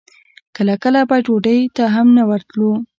[0.55, 2.71] کله کله به ډوډۍ ته هم نه وتلو.